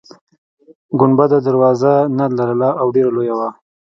ګنبده 0.99 1.37
دروازه 1.47 1.93
نلرله 2.17 2.69
او 2.81 2.87
ډیره 2.95 3.11
لویه 3.15 3.35
وه. 3.39 3.49